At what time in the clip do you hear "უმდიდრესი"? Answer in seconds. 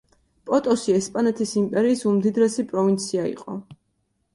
2.15-2.69